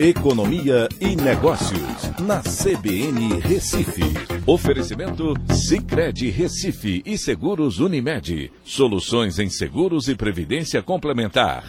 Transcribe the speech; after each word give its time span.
Economia 0.00 0.88
e 1.00 1.16
Negócios, 1.16 2.12
na 2.20 2.40
CBN 2.40 3.40
Recife. 3.40 4.04
Oferecimento 4.46 5.34
Cicred 5.52 6.30
Recife 6.30 7.02
e 7.04 7.18
Seguros 7.18 7.80
Unimed. 7.80 8.52
Soluções 8.62 9.40
em 9.40 9.50
seguros 9.50 10.06
e 10.06 10.14
previdência 10.14 10.80
complementar. 10.84 11.64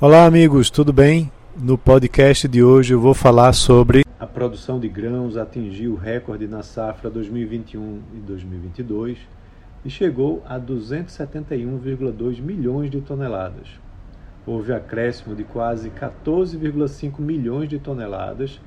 Olá, 0.00 0.24
amigos, 0.24 0.70
tudo 0.70 0.92
bem? 0.92 1.32
No 1.60 1.76
podcast 1.76 2.46
de 2.46 2.62
hoje 2.62 2.94
eu 2.94 3.00
vou 3.00 3.12
falar 3.12 3.52
sobre 3.52 4.04
a 4.20 4.26
produção 4.26 4.78
de 4.78 4.88
grãos 4.88 5.36
atingiu 5.36 5.94
o 5.94 5.96
recorde 5.96 6.46
na 6.46 6.62
safra 6.62 7.10
2021 7.10 8.00
e 8.14 8.18
2022 8.18 9.18
e 9.84 9.90
chegou 9.90 10.44
a 10.46 10.60
271,2 10.60 12.40
milhões 12.40 12.88
de 12.88 13.00
toneladas. 13.00 13.87
Houve 14.48 14.72
acréscimo 14.72 15.36
de 15.36 15.44
quase 15.44 15.90
14,5 15.90 17.20
milhões 17.20 17.68
de 17.68 17.78
toneladas, 17.78 18.58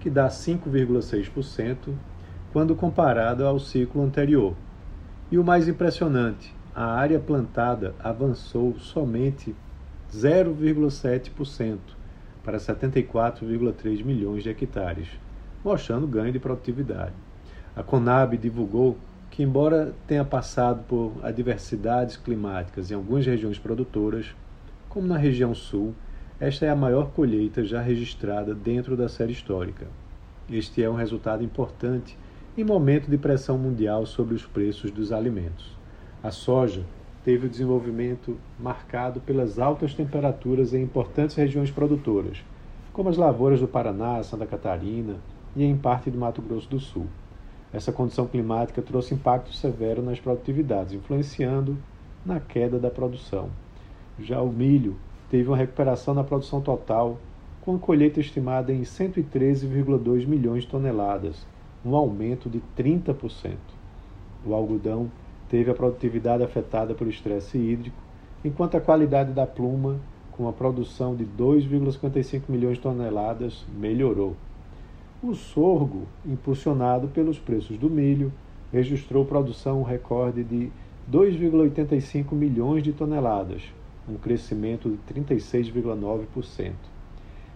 que 0.00 0.08
dá 0.08 0.28
5,6%, 0.28 1.92
quando 2.54 2.74
comparado 2.74 3.44
ao 3.44 3.58
ciclo 3.58 4.02
anterior. 4.02 4.54
E 5.30 5.36
o 5.36 5.44
mais 5.44 5.68
impressionante, 5.68 6.54
a 6.74 6.86
área 6.86 7.20
plantada 7.20 7.94
avançou 8.02 8.78
somente 8.78 9.54
0,7% 10.10 11.80
para 12.42 12.56
74,3 12.56 14.02
milhões 14.02 14.42
de 14.42 14.48
hectares, 14.48 15.08
mostrando 15.62 16.06
ganho 16.06 16.32
de 16.32 16.38
produtividade. 16.38 17.12
A 17.76 17.82
Conab 17.82 18.38
divulgou 18.38 18.96
que, 19.30 19.42
embora 19.42 19.92
tenha 20.06 20.24
passado 20.24 20.82
por 20.88 21.12
adversidades 21.22 22.16
climáticas 22.16 22.90
em 22.90 22.94
algumas 22.94 23.26
regiões 23.26 23.58
produtoras, 23.58 24.34
como 24.96 25.08
na 25.08 25.18
região 25.18 25.54
sul, 25.54 25.94
esta 26.40 26.64
é 26.64 26.70
a 26.70 26.74
maior 26.74 27.10
colheita 27.10 27.62
já 27.62 27.82
registrada 27.82 28.54
dentro 28.54 28.96
da 28.96 29.10
série 29.10 29.32
histórica. 29.32 29.86
Este 30.50 30.82
é 30.82 30.88
um 30.88 30.94
resultado 30.94 31.44
importante 31.44 32.16
em 32.56 32.64
momento 32.64 33.10
de 33.10 33.18
pressão 33.18 33.58
mundial 33.58 34.06
sobre 34.06 34.34
os 34.34 34.46
preços 34.46 34.90
dos 34.90 35.12
alimentos. 35.12 35.76
A 36.22 36.30
soja 36.30 36.82
teve 37.22 37.46
o 37.46 37.50
desenvolvimento 37.50 38.38
marcado 38.58 39.20
pelas 39.20 39.58
altas 39.58 39.92
temperaturas 39.92 40.72
em 40.72 40.84
importantes 40.84 41.36
regiões 41.36 41.70
produtoras, 41.70 42.42
como 42.90 43.10
as 43.10 43.18
lavouras 43.18 43.60
do 43.60 43.68
Paraná, 43.68 44.22
Santa 44.22 44.46
Catarina 44.46 45.16
e 45.54 45.62
em 45.62 45.76
parte 45.76 46.10
do 46.10 46.16
Mato 46.16 46.40
Grosso 46.40 46.70
do 46.70 46.80
Sul. 46.80 47.06
Essa 47.70 47.92
condição 47.92 48.26
climática 48.26 48.80
trouxe 48.80 49.12
impacto 49.12 49.52
severo 49.52 50.00
nas 50.00 50.18
produtividades, 50.18 50.94
influenciando 50.94 51.76
na 52.24 52.40
queda 52.40 52.78
da 52.78 52.90
produção. 52.90 53.50
Já 54.18 54.40
o 54.40 54.50
milho 54.50 54.96
teve 55.30 55.48
uma 55.48 55.56
recuperação 55.56 56.14
na 56.14 56.24
produção 56.24 56.60
total, 56.60 57.18
com 57.60 57.74
a 57.74 57.78
colheita 57.78 58.18
estimada 58.18 58.72
em 58.72 58.82
113,2 58.82 60.26
milhões 60.26 60.62
de 60.62 60.70
toneladas, 60.70 61.46
um 61.84 61.94
aumento 61.94 62.48
de 62.48 62.62
30%. 62.76 63.56
O 64.44 64.54
algodão 64.54 65.10
teve 65.48 65.70
a 65.70 65.74
produtividade 65.74 66.42
afetada 66.42 66.94
pelo 66.94 67.10
estresse 67.10 67.58
hídrico, 67.58 67.96
enquanto 68.44 68.76
a 68.76 68.80
qualidade 68.80 69.32
da 69.32 69.46
pluma, 69.46 69.98
com 70.32 70.48
a 70.48 70.52
produção 70.52 71.14
de 71.14 71.24
2,55 71.24 72.42
milhões 72.48 72.76
de 72.76 72.82
toneladas, 72.82 73.66
melhorou. 73.76 74.36
O 75.22 75.34
sorgo, 75.34 76.06
impulsionado 76.24 77.08
pelos 77.08 77.38
preços 77.38 77.76
do 77.76 77.90
milho, 77.90 78.32
registrou 78.72 79.24
produção 79.24 79.82
recorde 79.82 80.44
de 80.44 80.70
2,85 81.10 82.32
milhões 82.32 82.82
de 82.82 82.92
toneladas, 82.92 83.62
um 84.08 84.14
crescimento 84.16 84.90
de 84.90 85.14
36,9%. 85.14 86.72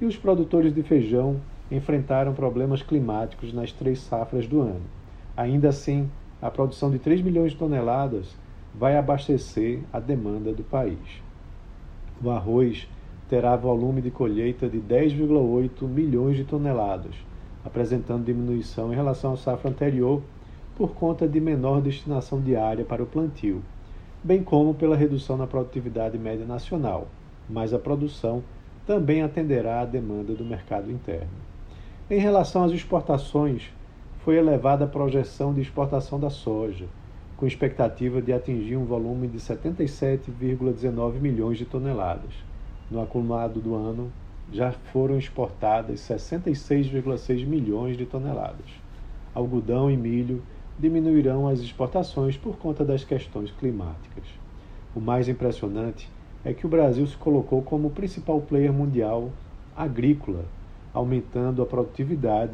E 0.00 0.04
os 0.04 0.16
produtores 0.16 0.74
de 0.74 0.82
feijão 0.82 1.40
enfrentaram 1.70 2.34
problemas 2.34 2.82
climáticos 2.82 3.52
nas 3.52 3.72
três 3.72 4.00
safras 4.00 4.46
do 4.46 4.60
ano. 4.60 4.82
Ainda 5.36 5.68
assim, 5.68 6.10
a 6.40 6.50
produção 6.50 6.90
de 6.90 6.98
3 6.98 7.22
milhões 7.22 7.52
de 7.52 7.58
toneladas 7.58 8.36
vai 8.74 8.96
abastecer 8.96 9.80
a 9.92 10.00
demanda 10.00 10.52
do 10.52 10.62
país. 10.62 11.22
O 12.22 12.30
arroz 12.30 12.88
terá 13.28 13.56
volume 13.56 14.02
de 14.02 14.10
colheita 14.10 14.68
de 14.68 14.78
10,8 14.78 15.86
milhões 15.88 16.36
de 16.36 16.44
toneladas, 16.44 17.14
apresentando 17.64 18.24
diminuição 18.24 18.92
em 18.92 18.96
relação 18.96 19.32
à 19.32 19.36
safra 19.36 19.70
anterior 19.70 20.22
por 20.76 20.90
conta 20.94 21.28
de 21.28 21.40
menor 21.40 21.80
destinação 21.80 22.40
de 22.40 22.56
área 22.56 22.84
para 22.84 23.02
o 23.02 23.06
plantio, 23.06 23.62
bem 24.22 24.42
como 24.42 24.74
pela 24.74 24.96
redução 24.96 25.36
na 25.36 25.46
produtividade 25.46 26.16
média 26.16 26.46
nacional, 26.46 27.08
mas 27.48 27.74
a 27.74 27.78
produção 27.78 28.42
também 28.86 29.22
atenderá 29.22 29.80
à 29.80 29.84
demanda 29.84 30.34
do 30.34 30.44
mercado 30.44 30.90
interno. 30.90 31.30
Em 32.10 32.18
relação 32.18 32.64
às 32.64 32.72
exportações, 32.72 33.70
foi 34.24 34.36
elevada 34.36 34.84
a 34.84 34.88
projeção 34.88 35.52
de 35.52 35.60
exportação 35.60 36.20
da 36.20 36.30
soja, 36.30 36.86
com 37.36 37.46
expectativa 37.46 38.22
de 38.22 38.32
atingir 38.32 38.76
um 38.76 38.84
volume 38.84 39.26
de 39.26 39.38
77,19 39.38 41.14
milhões 41.14 41.58
de 41.58 41.64
toneladas. 41.64 42.32
No 42.88 43.02
acumulado 43.02 43.60
do 43.60 43.74
ano, 43.74 44.12
já 44.52 44.70
foram 44.70 45.18
exportadas 45.18 46.00
66,6 46.00 47.44
milhões 47.46 47.96
de 47.96 48.06
toneladas. 48.06 48.66
Algodão 49.34 49.90
e 49.90 49.96
milho 49.96 50.42
diminuirão 50.78 51.48
as 51.48 51.60
exportações 51.60 52.36
por 52.36 52.56
conta 52.56 52.84
das 52.84 53.04
questões 53.04 53.50
climáticas. 53.50 54.24
O 54.94 55.00
mais 55.00 55.28
impressionante 55.28 56.08
é 56.44 56.52
que 56.52 56.66
o 56.66 56.68
Brasil 56.68 57.06
se 57.06 57.16
colocou 57.16 57.62
como 57.62 57.90
principal 57.90 58.40
player 58.40 58.72
mundial 58.72 59.30
agrícola, 59.76 60.44
aumentando 60.92 61.62
a 61.62 61.66
produtividade 61.66 62.52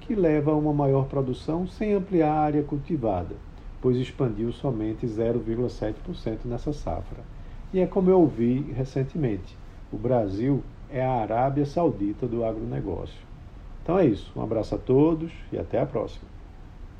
que 0.00 0.14
leva 0.14 0.52
a 0.52 0.56
uma 0.56 0.72
maior 0.72 1.06
produção 1.06 1.66
sem 1.66 1.92
ampliar 1.92 2.32
a 2.32 2.40
área 2.40 2.62
cultivada, 2.62 3.34
pois 3.80 3.96
expandiu 3.96 4.52
somente 4.52 5.06
0,7% 5.06 6.38
nessa 6.44 6.72
safra. 6.72 7.24
E 7.72 7.80
é 7.80 7.86
como 7.86 8.10
eu 8.10 8.20
ouvi 8.20 8.72
recentemente: 8.72 9.56
o 9.92 9.96
Brasil 9.96 10.62
é 10.90 11.04
a 11.04 11.12
Arábia 11.12 11.66
Saudita 11.66 12.26
do 12.26 12.44
agronegócio. 12.44 13.26
Então 13.82 13.98
é 13.98 14.06
isso. 14.06 14.32
Um 14.34 14.42
abraço 14.42 14.74
a 14.74 14.78
todos 14.78 15.32
e 15.52 15.58
até 15.58 15.80
a 15.80 15.86
próxima. 15.86 16.35